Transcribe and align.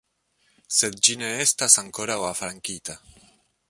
Sed 0.77 0.97
ĝi 1.09 1.17
ne 1.23 1.29
estas 1.45 1.79
ankoraŭ 1.85 2.19
afrankita. 2.33 3.01